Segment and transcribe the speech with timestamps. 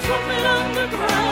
[0.00, 1.27] trampling on the ground.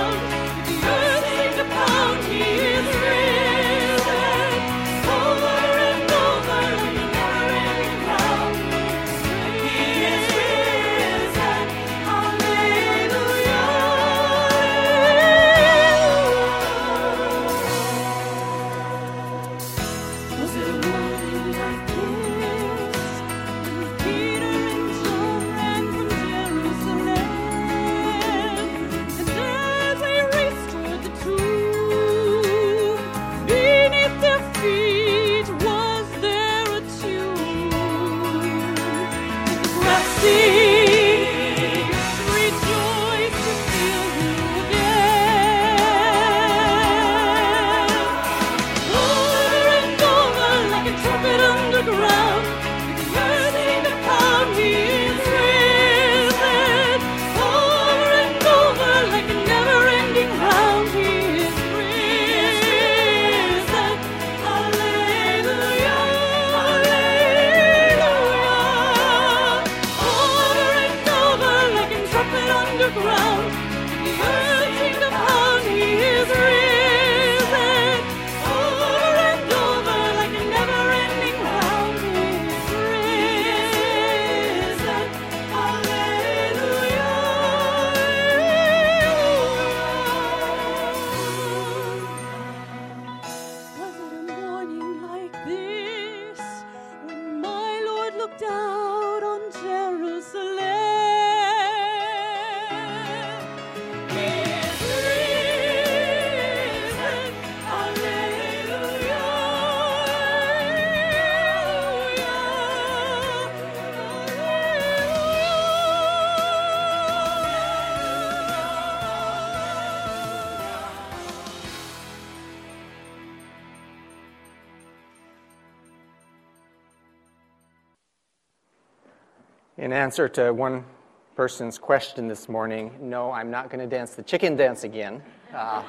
[129.78, 130.86] In answer to one
[131.34, 135.22] person's question this morning, no, I'm not going to dance the chicken dance again.
[135.54, 135.82] Uh,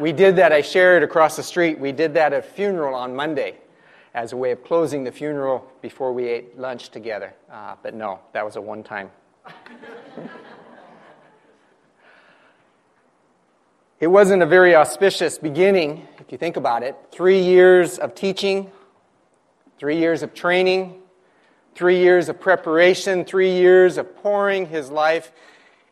[0.00, 3.14] we did that, I shared across the street, we did that at a funeral on
[3.14, 3.58] Monday
[4.14, 7.32] as a way of closing the funeral before we ate lunch together.
[7.48, 9.12] Uh, but no, that was a one time.
[14.00, 16.96] it wasn't a very auspicious beginning, if you think about it.
[17.12, 18.72] Three years of teaching,
[19.78, 20.99] three years of training,
[21.74, 25.32] Three years of preparation, three years of pouring his life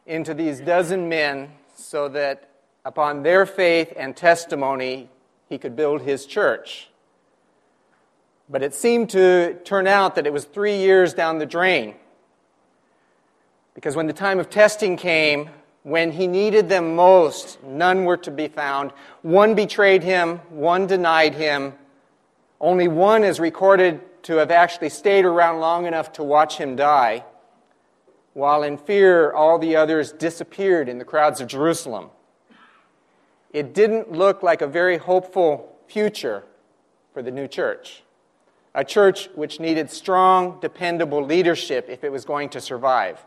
[0.06, 2.50] into these dozen men so that
[2.84, 5.08] upon their faith and testimony,
[5.48, 6.88] he could build his church.
[8.50, 11.94] But it seemed to turn out that it was three years down the drain.
[13.74, 15.50] Because when the time of testing came,
[15.82, 18.92] when he needed them most, none were to be found.
[19.22, 21.74] One betrayed him, one denied him.
[22.60, 27.24] Only one is recorded to have actually stayed around long enough to watch him die,
[28.34, 32.10] while in fear all the others disappeared in the crowds of Jerusalem.
[33.52, 36.44] It didn't look like a very hopeful future
[37.12, 38.02] for the new church,
[38.74, 43.24] a church which needed strong, dependable leadership if it was going to survive.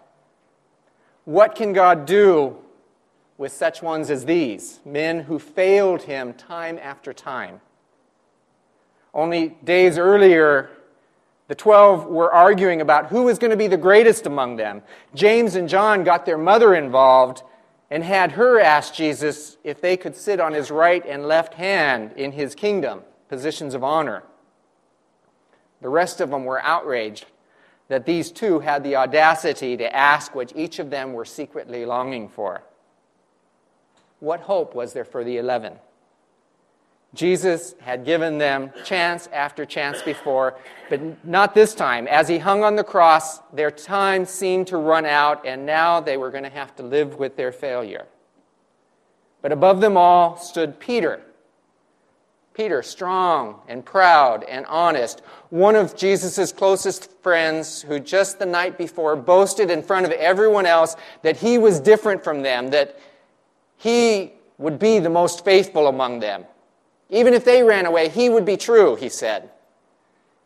[1.25, 2.57] What can God do
[3.37, 7.61] with such ones as these, men who failed him time after time?
[9.13, 10.69] Only days earlier,
[11.51, 14.81] the 12 were arguing about who was going to be the greatest among them.
[15.13, 17.43] James and John got their mother involved
[17.89, 22.13] and had her ask Jesus if they could sit on his right and left hand
[22.13, 24.23] in his kingdom, positions of honor.
[25.81, 27.25] The rest of them were outraged
[27.89, 32.29] that these two had the audacity to ask what each of them were secretly longing
[32.29, 32.63] for.
[34.21, 35.73] What hope was there for the eleven?
[37.13, 40.57] Jesus had given them chance after chance before,
[40.89, 42.07] but not this time.
[42.07, 46.15] As he hung on the cross, their time seemed to run out, and now they
[46.15, 48.05] were going to have to live with their failure.
[49.41, 51.21] But above them all stood Peter,
[52.53, 58.77] Peter, strong and proud and honest, one of Jesus' closest friends who just the night
[58.77, 62.99] before boasted in front of everyone else that he was different from them, that
[63.77, 66.45] he would be the most faithful among them.
[67.11, 69.51] Even if they ran away, he would be true, he said.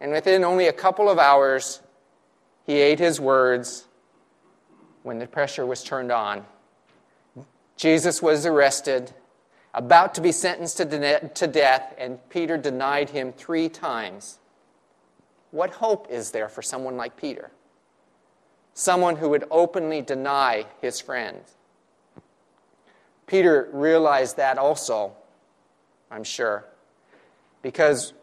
[0.01, 1.81] And within only a couple of hours,
[2.65, 3.85] he ate his words
[5.03, 6.43] when the pressure was turned on.
[7.77, 9.13] Jesus was arrested
[9.75, 14.39] about to be sentenced to, de- to death, and Peter denied him three times.
[15.51, 17.51] What hope is there for someone like Peter?
[18.73, 21.55] Someone who would openly deny his friends.
[23.27, 25.15] Peter realized that also,
[26.11, 26.65] I'm sure,
[27.61, 28.13] because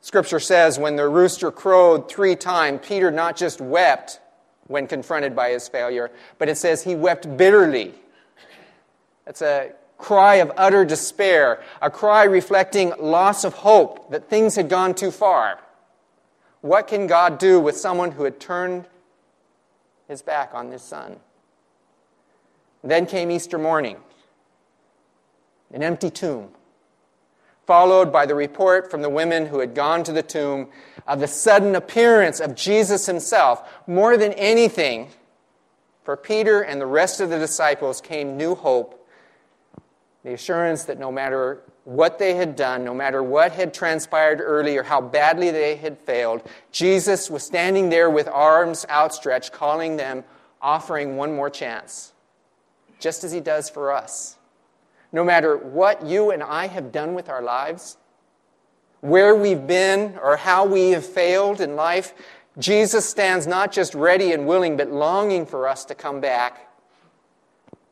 [0.00, 4.20] Scripture says when the rooster crowed three times, Peter not just wept
[4.66, 7.94] when confronted by his failure, but it says he wept bitterly.
[9.24, 14.68] That's a cry of utter despair, a cry reflecting loss of hope that things had
[14.68, 15.58] gone too far.
[16.60, 18.86] What can God do with someone who had turned
[20.08, 21.16] his back on his son?
[22.82, 23.96] Then came Easter morning,
[25.72, 26.50] an empty tomb,
[27.66, 30.68] followed by the report from the women who had gone to the tomb
[31.06, 33.82] of the sudden appearance of Jesus himself.
[33.86, 35.08] More than anything,
[36.02, 39.04] for Peter and the rest of the disciples came new hope
[40.24, 44.82] the assurance that no matter what they had done, no matter what had transpired earlier,
[44.82, 50.24] how badly they had failed, Jesus was standing there with arms outstretched, calling them,
[50.62, 52.14] offering one more chance,
[52.98, 54.38] just as he does for us.
[55.14, 57.98] No matter what you and I have done with our lives,
[59.00, 62.14] where we've been, or how we have failed in life,
[62.58, 66.68] Jesus stands not just ready and willing, but longing for us to come back.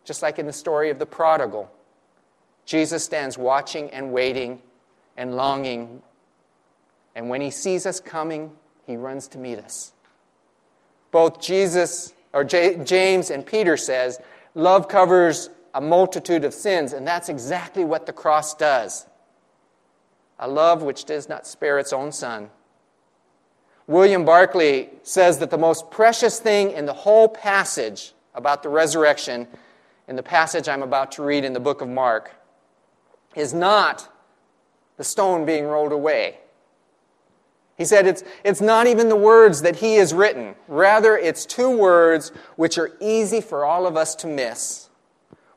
[0.04, 1.70] Just like in the story of the prodigal.
[2.66, 4.60] Jesus stands watching and waiting
[5.16, 6.02] and longing.
[7.14, 8.50] And when he sees us coming,
[8.84, 9.92] he runs to meet us.
[11.12, 14.18] Both Jesus or J- James and Peter says,
[14.56, 19.06] love covers a multitude of sins, and that's exactly what the cross does.
[20.38, 22.50] A love which does not spare its own son.
[23.86, 29.46] William Barclay says that the most precious thing in the whole passage about the resurrection,
[30.08, 32.32] in the passage I'm about to read in the book of Mark,
[33.34, 34.08] is not
[34.96, 36.38] the stone being rolled away.
[37.76, 40.54] He said it's, it's not even the words that he has written.
[40.68, 44.81] Rather, it's two words which are easy for all of us to miss.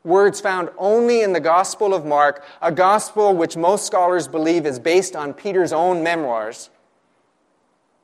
[0.06, 4.78] Words found only in the Gospel of Mark, a gospel which most scholars believe is
[4.78, 6.70] based on Peter's own memoirs.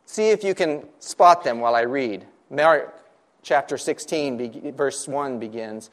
[0.05, 2.27] See if you can spot them while I read.
[2.51, 2.93] Mark
[3.43, 5.91] chapter 16, verse 1 begins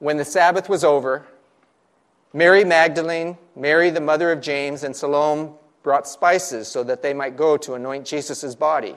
[0.00, 1.26] When the Sabbath was over,
[2.34, 5.52] Mary Magdalene, Mary the mother of James, and Salome
[5.82, 8.96] brought spices so that they might go to anoint Jesus' body.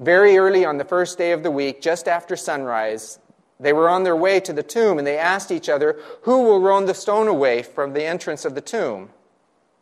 [0.00, 3.20] Very early on the first day of the week, just after sunrise,
[3.60, 6.60] they were on their way to the tomb and they asked each other, Who will
[6.60, 9.10] roll the stone away from the entrance of the tomb?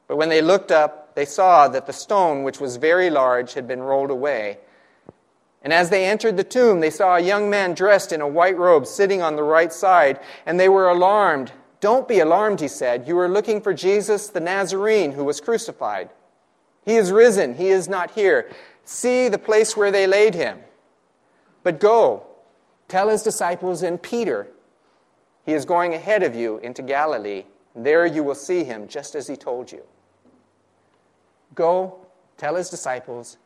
[0.09, 3.69] But when they looked up, they saw that the stone, which was very large, had
[3.69, 4.59] been rolled away.
[5.63, 8.57] And as they entered the tomb, they saw a young man dressed in a white
[8.57, 11.53] robe sitting on the right side, and they were alarmed.
[11.81, 13.07] Don't be alarmed, he said.
[13.07, 16.11] You are looking for Jesus the Nazarene who was crucified.
[16.85, 17.55] He is risen.
[17.55, 18.51] He is not here.
[18.85, 20.61] See the place where they laid him.
[21.63, 22.28] But go,
[22.89, 24.49] tell his disciples and Peter,
[25.45, 27.45] he is going ahead of you into Galilee.
[27.75, 29.83] There you will see him just as he told you.
[31.55, 33.39] Go, tell his disciples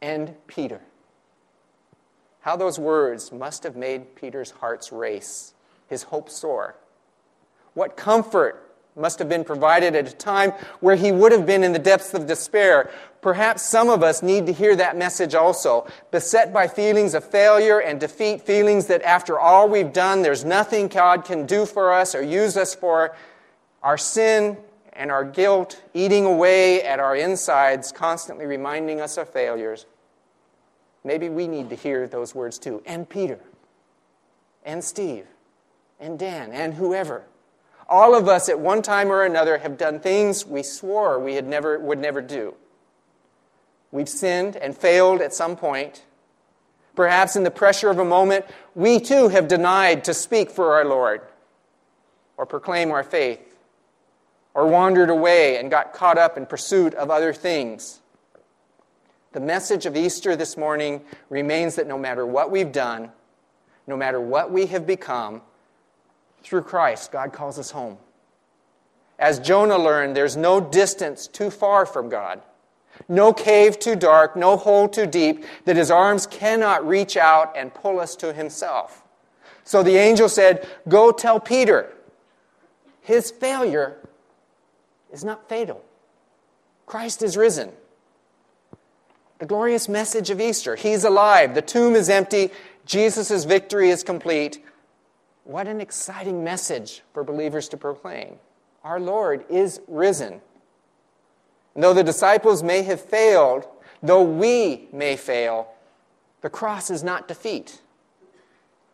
[0.00, 0.80] and Peter.
[2.40, 5.54] How those words must have made Peter's hearts race,
[5.88, 6.76] his hopes soar.
[7.74, 8.66] What comfort
[8.96, 12.14] must have been provided at a time where he would have been in the depths
[12.14, 12.90] of despair.
[13.26, 15.88] Perhaps some of us need to hear that message also.
[16.12, 20.86] Beset by feelings of failure and defeat, feelings that after all we've done, there's nothing
[20.86, 23.16] God can do for us or use us for.
[23.82, 24.56] Our sin
[24.92, 29.86] and our guilt eating away at our insides, constantly reminding us of failures.
[31.02, 32.80] Maybe we need to hear those words too.
[32.86, 33.40] And Peter,
[34.64, 35.26] and Steve,
[35.98, 37.24] and Dan, and whoever.
[37.88, 41.48] All of us at one time or another have done things we swore we had
[41.48, 42.54] never, would never do.
[43.96, 46.04] We've sinned and failed at some point.
[46.94, 50.84] Perhaps in the pressure of a moment, we too have denied to speak for our
[50.84, 51.22] Lord
[52.36, 53.56] or proclaim our faith
[54.52, 58.00] or wandered away and got caught up in pursuit of other things.
[59.32, 61.00] The message of Easter this morning
[61.30, 63.12] remains that no matter what we've done,
[63.86, 65.40] no matter what we have become,
[66.42, 67.96] through Christ, God calls us home.
[69.18, 72.42] As Jonah learned, there's no distance too far from God,
[73.08, 77.72] no cave too dark, no hole too deep that his arms cannot reach out and
[77.72, 79.02] pull us to himself.
[79.64, 81.92] So the angel said, Go tell Peter.
[83.00, 83.98] His failure
[85.12, 85.84] is not fatal.
[86.86, 87.70] Christ is risen.
[89.38, 90.76] The glorious message of Easter.
[90.76, 91.54] He's alive.
[91.54, 92.50] The tomb is empty.
[92.86, 94.64] Jesus' victory is complete.
[95.44, 98.36] What an exciting message for believers to proclaim.
[98.82, 100.40] Our Lord is risen.
[101.76, 103.66] And though the disciples may have failed,
[104.02, 105.68] though we may fail,
[106.40, 107.82] the cross is not defeat.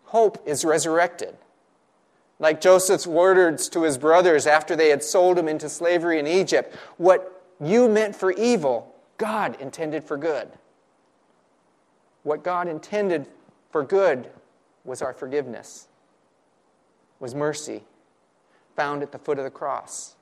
[0.07, 1.37] Hope is resurrected.
[2.41, 6.75] Like Joseph's words to his brothers after they had sold him into slavery in Egypt
[6.97, 10.49] what you meant for evil, God intended for good.
[12.25, 13.29] What God intended
[13.71, 14.29] for good
[14.85, 15.87] was our forgiveness,
[17.21, 17.85] was mercy,
[18.75, 20.17] found at the foot of the cross.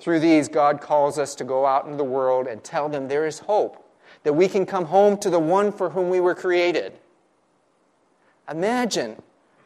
[0.00, 3.26] Through these, God calls us to go out into the world and tell them there
[3.26, 3.84] is hope,
[4.22, 6.92] that we can come home to the one for whom we were created.
[8.50, 9.22] Imagine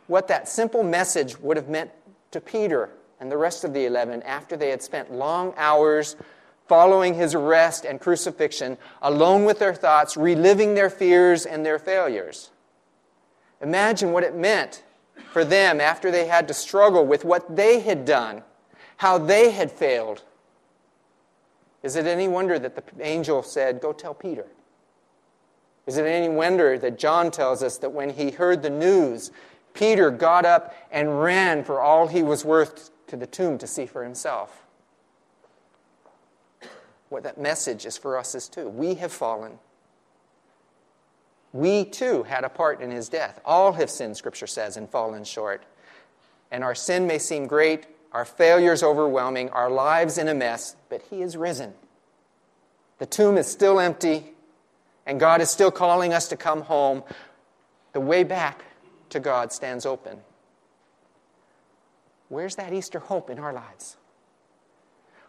[0.06, 1.90] what that simple message would have meant
[2.30, 6.16] to Peter and the rest of the eleven after they had spent long hours
[6.68, 12.50] following his arrest and crucifixion, alone with their thoughts, reliving their fears and their failures.
[13.60, 14.84] Imagine what it meant
[15.32, 18.42] for them after they had to struggle with what they had done,
[18.98, 20.22] how they had failed.
[21.82, 24.46] Is it any wonder that the angel said, Go tell Peter?
[25.86, 29.30] Is it any wonder that John tells us that when he heard the news,
[29.72, 33.86] Peter got up and ran for all he was worth to the tomb to see
[33.86, 34.66] for himself?
[37.08, 38.68] What that message is for us is too.
[38.68, 39.58] We have fallen.
[41.52, 43.40] We too had a part in his death.
[43.44, 45.62] All have sinned, Scripture says, and fallen short.
[46.50, 51.02] And our sin may seem great, our failures overwhelming, our lives in a mess, but
[51.10, 51.74] he is risen.
[52.98, 54.32] The tomb is still empty,
[55.06, 57.04] and God is still calling us to come home.
[57.92, 58.64] The way back
[59.10, 60.18] to God stands open.
[62.28, 63.96] Where's that Easter hope in our lives?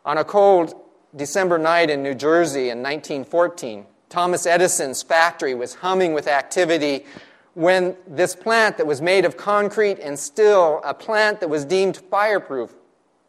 [0.05, 0.73] On a cold
[1.15, 7.05] December night in New Jersey in 1914, Thomas Edison's factory was humming with activity
[7.53, 11.97] when this plant that was made of concrete and steel, a plant that was deemed
[11.97, 12.73] fireproof,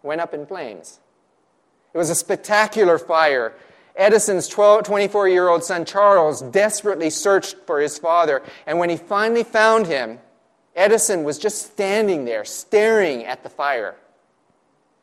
[0.02, 1.00] went up in flames.
[1.92, 3.54] It was a spectacular fire.
[3.96, 9.44] Edison's 24 year old son Charles desperately searched for his father, and when he finally
[9.44, 10.18] found him,
[10.76, 13.96] Edison was just standing there staring at the fire.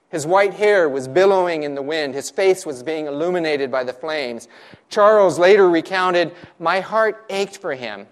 [0.10, 2.16] His white hair was billowing in the wind.
[2.16, 4.48] His face was being illuminated by the flames.
[4.90, 8.08] Charles later recounted, My heart ached for him.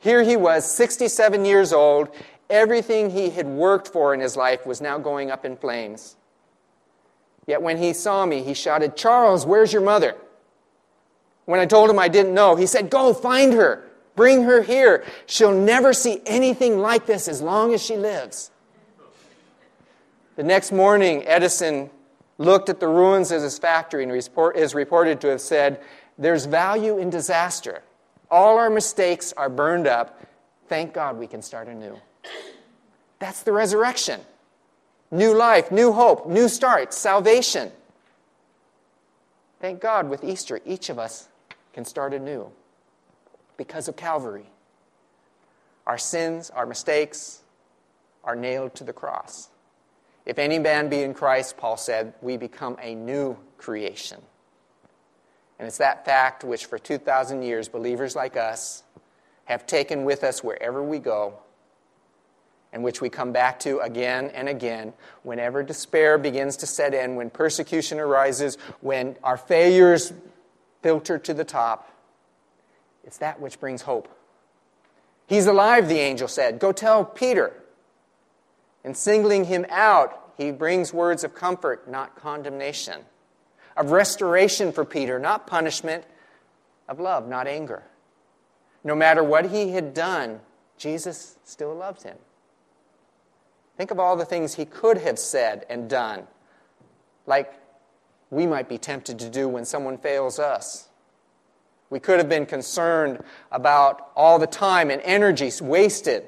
[0.00, 2.08] Here he was, 67 years old.
[2.48, 6.16] Everything he had worked for in his life was now going up in flames.
[7.46, 10.16] Yet when he saw me, he shouted, Charles, where's your mother?
[11.44, 13.84] When I told him I didn't know, he said, Go find her.
[14.16, 15.04] Bring her here.
[15.26, 18.50] She'll never see anything like this as long as she lives.
[20.36, 21.90] The next morning, Edison
[22.38, 25.80] looked at the ruins of his factory and is reported to have said,
[26.18, 27.82] There's value in disaster.
[28.30, 30.20] All our mistakes are burned up.
[30.68, 31.98] Thank God we can start anew.
[33.18, 34.20] That's the resurrection.
[35.10, 37.72] New life, new hope, new start, salvation.
[39.60, 41.28] Thank God with Easter, each of us
[41.72, 42.50] can start anew
[43.56, 44.46] because of Calvary.
[45.86, 47.42] Our sins, our mistakes
[48.24, 49.48] are nailed to the cross.
[50.24, 54.20] If any man be in Christ, Paul said, we become a new creation.
[55.60, 58.82] And it's that fact which, for 2,000 years, believers like us
[59.44, 61.34] have taken with us wherever we go,
[62.72, 67.14] and which we come back to again and again whenever despair begins to set in,
[67.14, 70.14] when persecution arises, when our failures
[70.80, 71.94] filter to the top.
[73.04, 74.08] It's that which brings hope.
[75.26, 76.58] He's alive, the angel said.
[76.58, 77.52] Go tell Peter.
[78.82, 83.02] And singling him out, he brings words of comfort, not condemnation,
[83.80, 86.04] of restoration for Peter, not punishment,
[86.86, 87.82] of love, not anger.
[88.84, 90.40] No matter what he had done,
[90.76, 92.18] Jesus still loved him.
[93.78, 96.26] Think of all the things he could have said and done,
[97.24, 97.54] like
[98.28, 100.90] we might be tempted to do when someone fails us.
[101.88, 106.24] We could have been concerned about all the time and energy wasted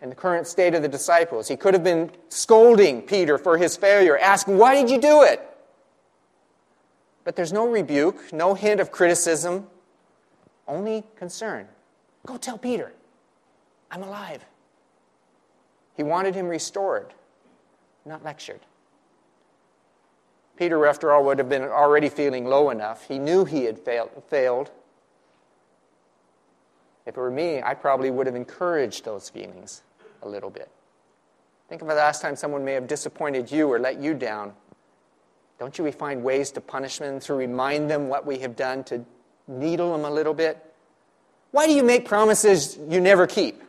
[0.00, 1.48] in the current state of the disciples.
[1.48, 5.44] He could have been scolding Peter for his failure, asking, Why did you do it?
[7.24, 9.66] But there's no rebuke, no hint of criticism,
[10.66, 11.68] only concern.
[12.26, 12.92] Go tell Peter,
[13.90, 14.44] I'm alive.
[15.96, 17.12] He wanted him restored.
[18.04, 18.60] not lectured.
[20.56, 23.06] Peter, after all, would have been already feeling low enough.
[23.06, 24.70] He knew he had failed.
[27.06, 29.82] If it were me, I probably would have encouraged those feelings
[30.22, 30.70] a little bit.
[31.68, 34.54] Think of the last time someone may have disappointed you or let you down.
[35.58, 38.84] Don't you we find ways to punish them, to remind them what we have done,
[38.84, 39.04] to
[39.46, 40.64] needle them a little bit?
[41.50, 43.62] Why do you make promises you never keep?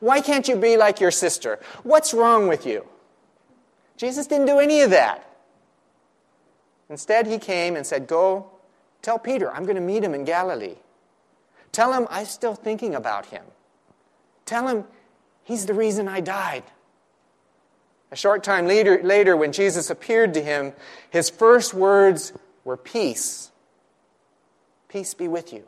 [0.00, 1.60] Why can't you be like your sister?
[1.82, 2.86] What's wrong with you?
[3.96, 5.26] Jesus didn't do any of that.
[6.88, 8.50] Instead, he came and said, Go
[9.02, 10.76] tell Peter, I'm going to meet him in Galilee.
[11.72, 13.44] Tell him I'm still thinking about him.
[14.44, 14.84] Tell him
[15.44, 16.64] he's the reason I died.
[18.12, 20.72] A short time later, later, when Jesus appeared to him,
[21.10, 22.32] his first words
[22.64, 23.50] were peace.
[24.88, 25.64] Peace be with you.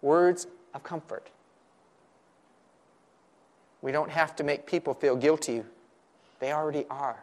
[0.00, 1.28] Words of comfort.
[3.80, 5.62] We don't have to make people feel guilty,
[6.38, 7.22] they already are.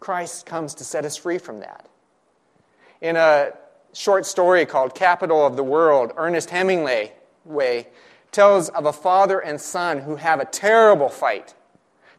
[0.00, 1.88] Christ comes to set us free from that.
[3.00, 3.52] In a
[3.94, 7.12] short story called Capital of the World, Ernest Hemingway
[8.32, 11.54] tells of a father and son who have a terrible fight.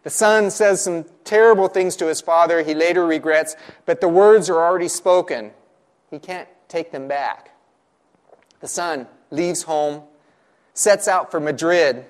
[0.04, 4.50] The son says some terrible things to his father he later regrets, but the words
[4.50, 5.52] are already spoken.
[6.10, 7.56] He can't take them back.
[8.62, 10.04] The son leaves home,
[10.74, 12.06] sets out for Madrid,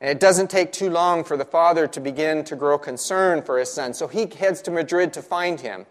[0.00, 3.58] and it doesn't take too long for the father to begin to grow concerned for
[3.58, 3.92] his son.
[3.92, 5.86] So he heads to Madrid to find him.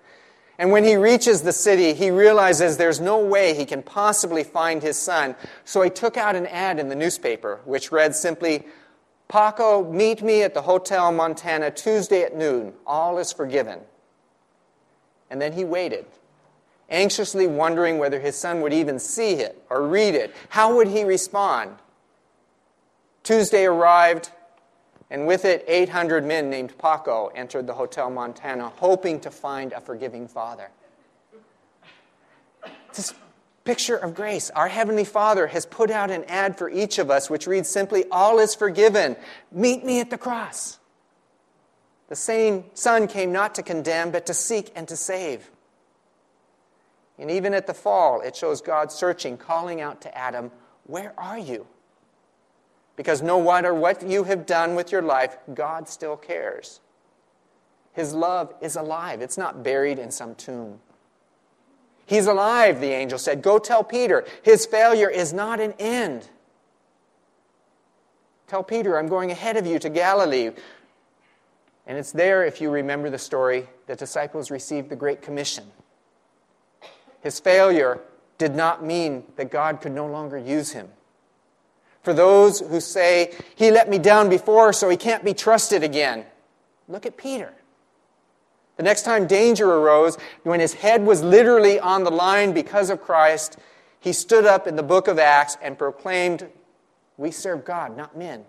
[0.60, 4.84] And when he reaches the city, he realizes there's no way he can possibly find
[4.84, 5.38] his son.
[5.64, 8.66] So he took out an ad in the newspaper, which read simply,
[9.30, 12.74] Paco, meet me at the Hotel Montana Tuesday at noon.
[12.86, 13.80] All is forgiven.
[15.30, 16.06] And then he waited,
[16.90, 20.36] anxiously wondering whether his son would even see it or read it.
[20.50, 21.78] How would he respond?
[23.24, 24.30] Tuesday arrived,
[25.10, 29.82] and with it, 800 men named Paco entered the Hotel Montana, hoping to find a
[29.82, 30.70] forgiving father.
[32.94, 33.14] This
[33.64, 34.50] picture of grace.
[34.52, 38.06] Our Heavenly Father has put out an ad for each of us, which reads simply,
[38.12, 39.16] All is forgiven.
[39.52, 40.80] Meet me at the cross.
[42.08, 45.52] The same Son came not to condemn, but to seek and to save.
[47.20, 50.52] And even at the fall, it shows God searching, calling out to Adam,
[50.86, 51.68] Where are you?
[53.00, 56.82] Because no matter what you have done with your life, God still cares.
[57.94, 60.82] His love is alive, it's not buried in some tomb.
[62.06, 63.42] He's alive, the angel said.
[63.42, 64.26] Go tell Peter.
[64.44, 66.28] His failure is not an end.
[68.48, 70.52] Tell Peter, I'm going ahead of you to Galilee.
[71.88, 75.64] And it's there, if you remember the story, the disciples received the Great Commission.
[77.22, 78.02] His failure
[78.38, 80.90] did not mean that God could no longer use him.
[82.04, 86.26] For those who say, He let me down before, so He can't be trusted again,
[86.88, 87.54] look at Peter.
[88.80, 93.02] The next time danger arose, when his head was literally on the line because of
[93.02, 93.58] Christ,
[94.00, 96.48] he stood up in the book of Acts and proclaimed,
[97.18, 98.46] We serve God, not men.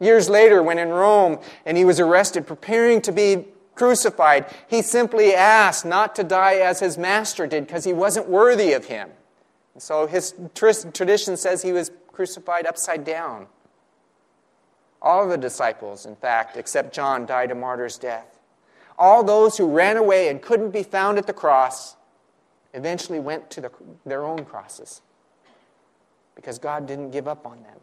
[0.00, 3.44] Years later, when in Rome and he was arrested, preparing to be
[3.76, 8.72] crucified, he simply asked not to die as his master did because he wasn't worthy
[8.72, 9.10] of him.
[9.74, 13.46] And so his tradition says he was crucified upside down.
[15.02, 18.38] All of the disciples, in fact, except John, died a martyr's death.
[18.98, 21.94] All those who ran away and couldn't be found at the cross
[22.72, 23.70] eventually went to the,
[24.06, 25.02] their own crosses
[26.34, 27.78] because God didn't give up on them.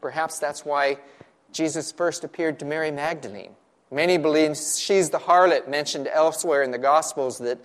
[0.00, 0.98] Perhaps that's why
[1.52, 3.56] Jesus first appeared to Mary Magdalene.
[3.90, 7.58] Many believe she's the harlot mentioned elsewhere in the Gospels that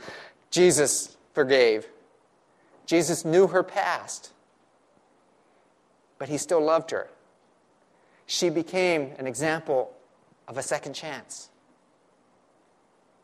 [0.49, 1.87] Jesus forgave.
[2.87, 4.31] Jesus knew her past,
[6.21, 7.09] but he still loved her.
[8.27, 9.91] She became an example
[10.47, 11.49] of a second chance.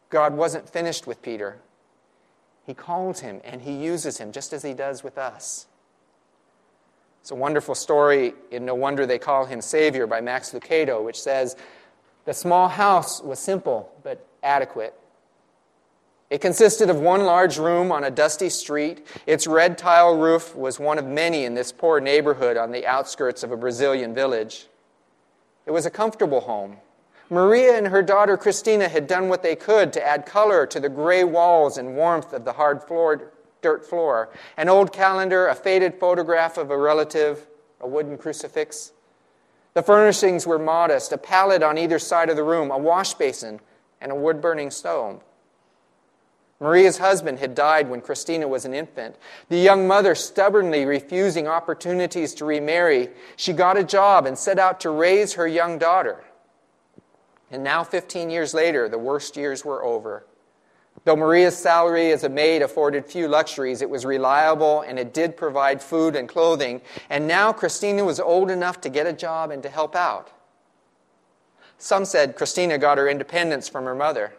[0.09, 1.59] God wasn't finished with Peter.
[2.65, 5.67] He called him and he uses him just as he does with us.
[7.21, 11.21] It's a wonderful story in No Wonder They Call Him Savior by Max Lucado, which
[11.21, 11.55] says
[12.25, 14.99] the small house was simple but adequate.
[16.29, 19.07] It consisted of one large room on a dusty street.
[19.25, 23.43] Its red tile roof was one of many in this poor neighborhood on the outskirts
[23.43, 24.67] of a Brazilian village.
[25.65, 26.77] It was a comfortable home.
[27.29, 30.89] Maria and her daughter Christina had done what they could to add color to the
[30.89, 34.29] gray walls and warmth of the hard floored dirt floor.
[34.57, 37.47] An old calendar, a faded photograph of a relative,
[37.81, 38.91] a wooden crucifix.
[39.73, 43.59] The furnishings were modest a pallet on either side of the room, a wash basin,
[44.01, 45.23] and a wood burning stove.
[46.59, 49.15] Maria's husband had died when Christina was an infant.
[49.49, 54.79] The young mother stubbornly refusing opportunities to remarry, she got a job and set out
[54.79, 56.23] to raise her young daughter.
[57.51, 60.25] And now, 15 years later, the worst years were over.
[61.05, 65.37] Though Maria's salary as a maid afforded few luxuries, it was reliable and it did
[65.37, 66.81] provide food and clothing.
[67.09, 70.31] And now Christina was old enough to get a job and to help out.
[71.77, 74.33] Some said Christina got her independence from her mother.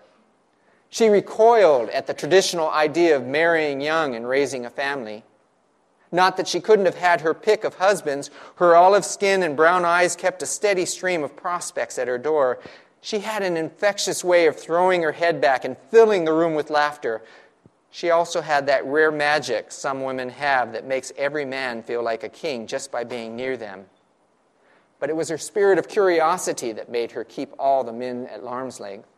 [0.90, 5.24] She recoiled at the traditional idea of marrying young and raising a family.
[6.10, 9.84] Not that she couldn't have had her pick of husbands, her olive skin and brown
[9.84, 12.60] eyes kept a steady stream of prospects at her door.
[13.02, 16.70] She had an infectious way of throwing her head back and filling the room with
[16.70, 17.22] laughter.
[17.90, 22.22] She also had that rare magic some women have that makes every man feel like
[22.22, 23.84] a king just by being near them.
[25.00, 28.42] But it was her spirit of curiosity that made her keep all the men at
[28.42, 29.08] arm's length.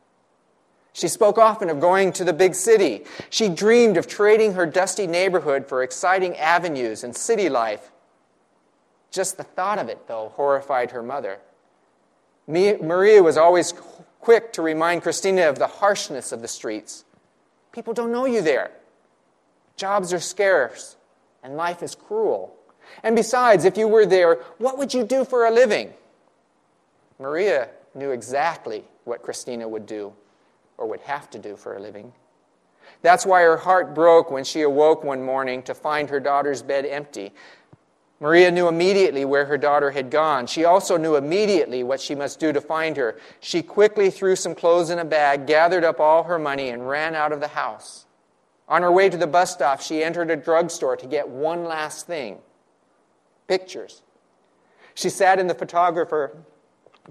[1.00, 3.04] She spoke often of going to the big city.
[3.30, 7.90] She dreamed of trading her dusty neighborhood for exciting avenues and city life.
[9.10, 11.38] Just the thought of it, though, horrified her mother.
[12.46, 13.72] Maria was always
[14.20, 17.06] quick to remind Christina of the harshness of the streets.
[17.72, 18.70] People don't know you there.
[19.76, 20.96] Jobs are scarce,
[21.42, 22.54] and life is cruel.
[23.02, 25.94] And besides, if you were there, what would you do for a living?
[27.18, 30.12] Maria knew exactly what Christina would do
[30.80, 32.12] or would have to do for a living.
[33.02, 36.84] That's why her heart broke when she awoke one morning to find her daughter's bed
[36.84, 37.32] empty.
[38.18, 40.46] Maria knew immediately where her daughter had gone.
[40.46, 43.18] She also knew immediately what she must do to find her.
[43.40, 47.14] She quickly threw some clothes in a bag, gathered up all her money, and ran
[47.14, 48.06] out of the house.
[48.68, 52.06] On her way to the bus stop, she entered a drugstore to get one last
[52.06, 52.38] thing
[53.48, 54.02] pictures.
[54.94, 56.36] She sat in the photographer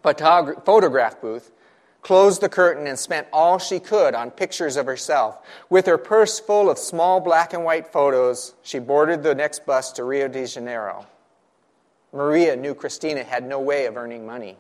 [0.02, 1.52] photogra- photograph booth
[2.02, 5.46] closed the curtain, and spent all she could on pictures of herself.
[5.70, 9.92] With her purse full of small black and white photos, she boarded the next bus
[9.94, 11.06] to Rio de Janeiro.
[12.12, 14.58] Maria knew Christina had no way of earning money.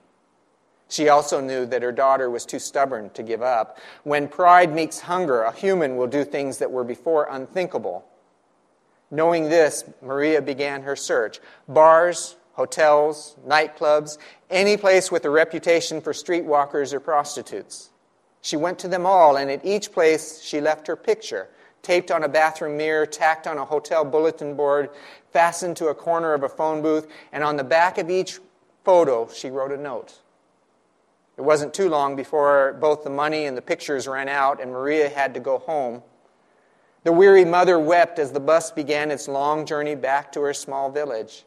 [0.89, 3.78] She also knew that her daughter was too stubborn to give up.
[4.04, 8.06] When pride meets hunger, a human will do things that were before unthinkable.
[9.12, 11.39] Knowing this, Maria began her search.
[11.67, 14.17] Bars, hotels, nightclubs,
[14.50, 17.89] any place with a reputation for streetwalkers or prostitutes.
[18.41, 21.48] She went to them all, and at each place she left her picture,
[21.84, 24.89] taped on a bathroom mirror, tacked on a hotel bulletin board,
[25.32, 28.39] fastened to a corner of a phone booth, and on the back of each
[28.84, 30.19] photo she wrote a note.
[31.38, 35.08] It wasn't too long before both the money and the pictures ran out, and Maria
[35.08, 36.04] had to go home.
[37.06, 40.91] The weary mother wept as the bus began its long journey back to her small
[40.91, 41.45] village.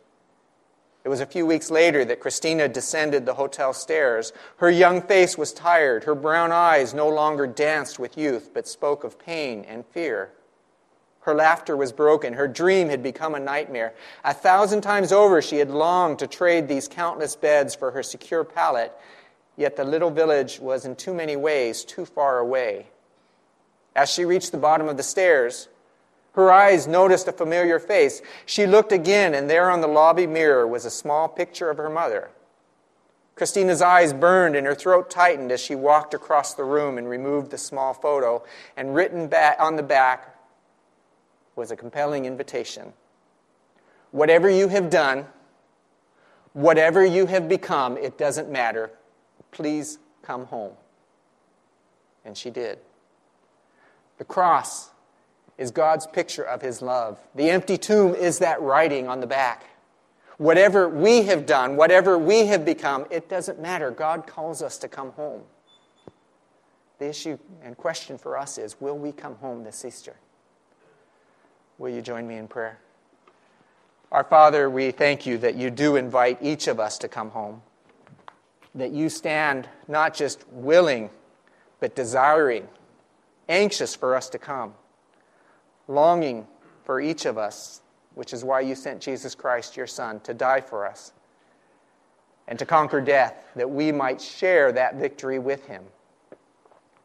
[1.05, 4.33] It was a few weeks later that Christina descended the hotel stairs.
[4.59, 6.05] Her young face was tired.
[6.05, 10.31] Her brown eyes no longer danced with youth, but spoke of pain and fear.
[11.23, 12.35] Her laughter was broken.
[12.35, 13.95] Her dream had become a nightmare.
[14.25, 18.45] A thousand times over, she had longed to trade these countless beds for her secure
[18.45, 18.93] pallet,
[19.57, 22.87] yet the little village was in too many ways too far away.
[23.95, 25.69] As she reached the bottom of the stairs,
[26.33, 28.23] her eyes noticed a familiar face.
[28.47, 31.91] She looked again, and there on the lobby mirror was a small picture of her
[31.91, 32.31] mother.
[33.35, 37.51] Christina's eyes burned and her throat tightened as she walked across the room and removed
[37.51, 38.43] the small photo,
[38.77, 40.39] and written on the back
[41.57, 42.93] was a compelling invitation.
[44.11, 45.27] Whatever you have done,
[46.53, 48.91] whatever you have become, it doesn't matter.
[49.51, 50.73] Please come home.
[52.25, 52.79] And she did.
[54.19, 54.92] The cross
[55.63, 57.21] is God's picture of his love.
[57.37, 59.65] The empty tomb is that writing on the back.
[60.37, 63.93] Whatever we have done, whatever we have become, it doesn't matter.
[63.93, 65.43] God calls us to come home.
[66.99, 70.17] The issue and question for us is will we come home this Easter?
[71.79, 72.81] Will you join me in prayer?
[74.11, 77.63] Our Father, we thank you that you do invite each of us to come home,
[78.75, 81.09] that you stand not just willing,
[81.79, 82.67] but desiring,
[83.49, 84.75] anxious for us to come
[85.89, 86.47] longing
[86.85, 87.83] for each of us,
[88.15, 91.13] which is why you sent Jesus Christ, your Son, to die for us
[92.49, 95.83] and to conquer death, that we might share that victory with him.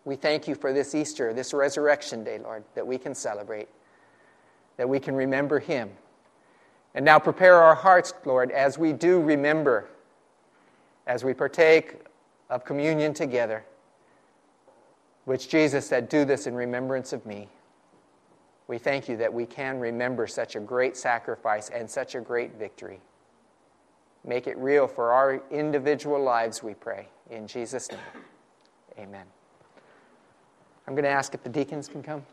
[0.04, 3.68] We thank you for this Easter, this resurrection day, Lord, that we can celebrate,
[4.78, 5.90] that we can remember him.
[6.96, 9.90] And now prepare our hearts, Lord, as we do remember,
[11.06, 11.96] as we partake
[12.50, 13.64] of communion together,
[15.26, 17.50] which Jesus said, Do this in remembrance of me.
[18.68, 22.56] We thank you that we can remember such a great sacrifice and such a great
[22.56, 23.00] victory.
[24.26, 27.08] Make it real for our individual lives, we pray.
[27.30, 28.00] In Jesus' name,
[29.00, 29.26] amen.
[30.86, 32.26] I'm going to ask if the deacons can come.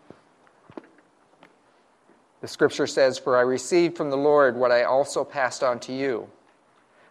[2.40, 5.92] The scripture says, For I received from the Lord what I also passed on to
[5.92, 6.28] you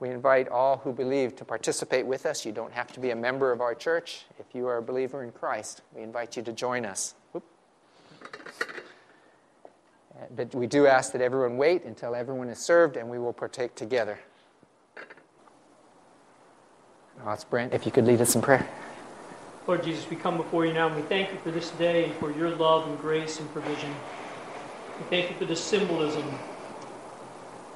[0.00, 2.46] We invite all who believe to participate with us.
[2.46, 4.26] You don't have to be a member of our church.
[4.38, 7.14] If you are a believer in Christ, we invite you to join us.
[10.34, 13.74] But we do ask that everyone wait until everyone is served and we will partake
[13.74, 14.18] together.
[17.24, 18.68] Let's Brent, if you could lead us in prayer.
[19.66, 22.14] Lord Jesus, we come before you now and we thank you for this day and
[22.14, 23.92] for your love and grace and provision.
[24.98, 26.24] We thank you for the symbolism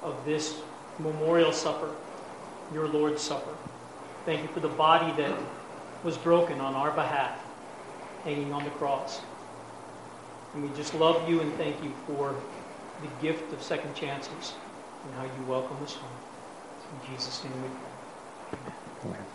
[0.03, 0.61] of this
[0.99, 1.91] memorial supper
[2.71, 3.57] your Lord's Supper.
[4.25, 5.37] Thank you for the body that
[6.03, 7.41] was broken on our behalf,
[8.25, 9.21] hanging on the cross.
[10.55, 12.37] And we just love you and thank you for
[13.01, 14.55] the gift of second chances
[15.05, 16.11] and how you welcome us home.
[16.93, 18.59] In Jesus' name we pray.
[18.61, 18.75] Amen.
[19.05, 19.27] Amen.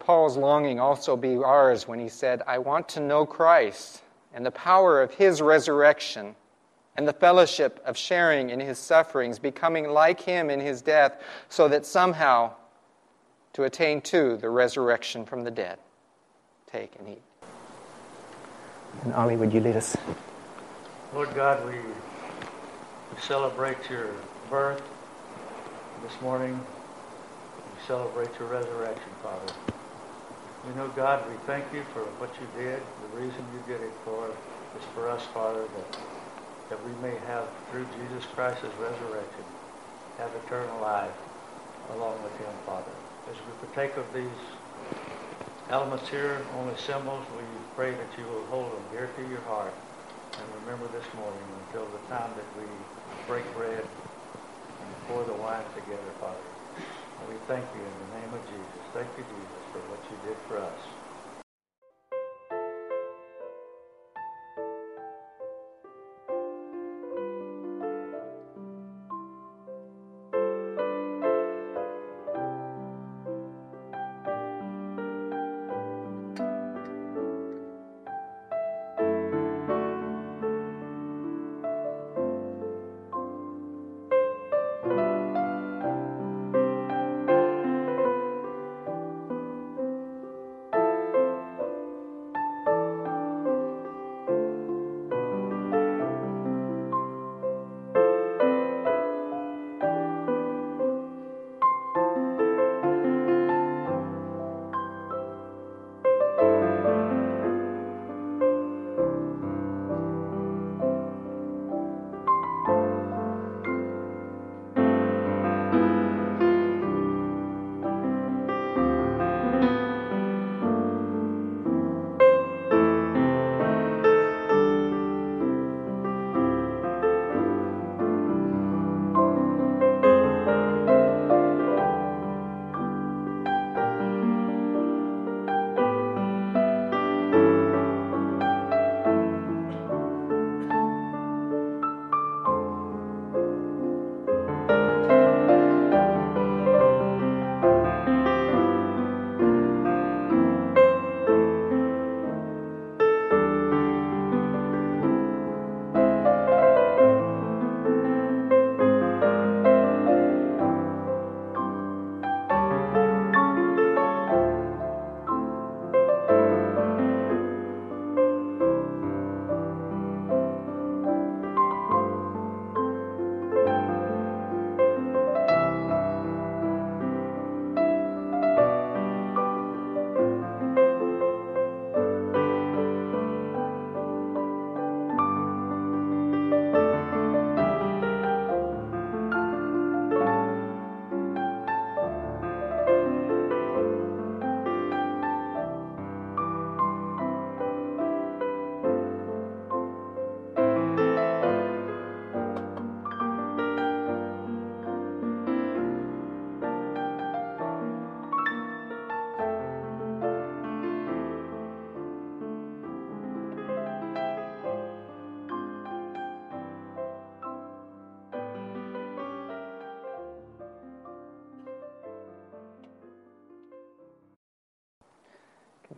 [0.00, 4.02] Paul's longing also be ours when he said, I want to know Christ
[4.34, 6.34] and the power of his resurrection
[6.96, 11.68] and the fellowship of sharing in his sufferings, becoming like him in his death, so
[11.68, 12.52] that somehow
[13.52, 15.78] to attain to the resurrection from the dead.
[16.70, 17.22] Take and eat.
[19.04, 19.96] And Ali, would you lead us?
[21.14, 21.78] Lord God, we
[23.20, 24.10] celebrate your
[24.48, 24.82] birth
[26.02, 26.58] this morning.
[27.56, 29.52] We celebrate your resurrection, Father.
[30.64, 32.82] We know, God, we thank you for what you did.
[33.00, 34.38] The reason you did it for
[34.74, 35.88] is for us, Father, that,
[36.68, 39.44] that we may have, through Jesus Christ's resurrection,
[40.18, 41.16] have eternal life
[41.88, 42.92] along with him, Father.
[43.30, 44.38] As we partake of these
[45.70, 47.44] elements here, only symbols, we
[47.74, 49.74] pray that you will hold them dear to your heart.
[50.38, 52.66] And remember this morning until the time that we
[53.26, 53.86] break bread
[54.82, 56.49] and pour the wine together, Father.
[57.28, 58.82] We thank you in the name of Jesus.
[58.92, 60.80] Thank you, Jesus for what you did for us.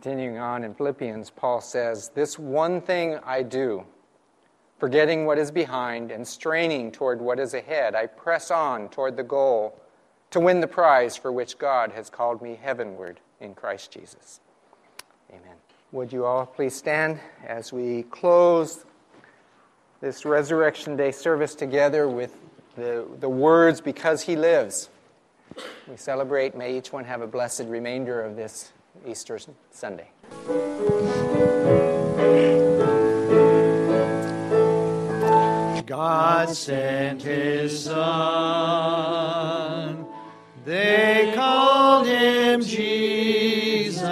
[0.03, 3.85] Continuing on in Philippians, Paul says, This one thing I do,
[4.77, 9.23] forgetting what is behind and straining toward what is ahead, I press on toward the
[9.23, 9.79] goal
[10.31, 14.41] to win the prize for which God has called me heavenward in Christ Jesus.
[15.29, 15.55] Amen.
[15.93, 18.83] Would you all please stand as we close
[20.01, 22.35] this Resurrection Day service together with
[22.75, 24.89] the, the words, Because He lives.
[25.87, 26.57] We celebrate.
[26.57, 28.73] May each one have a blessed remainder of this
[29.05, 29.39] Easter
[29.71, 30.09] Sunday.
[35.85, 38.03] God sent his Son.
[40.65, 44.03] They called him Jesus.